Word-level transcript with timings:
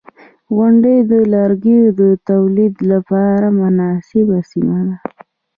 •غونډۍ 0.55 0.97
د 1.11 1.13
لرګیو 1.33 1.85
د 1.99 2.01
تولید 2.29 2.75
لپاره 2.91 3.47
مناسبه 3.61 4.37
سیمه 4.51 4.79
ده. 4.87 4.95